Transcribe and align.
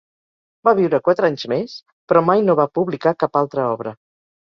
Va 0.67 0.73
viure 0.79 1.01
quatre 1.09 1.29
anys 1.35 1.45
més, 1.53 1.77
però 2.09 2.25
mai 2.33 2.45
no 2.49 2.59
va 2.65 2.69
publicar 2.81 3.17
cap 3.25 3.43
altra 3.47 3.73
obra. 3.79 3.99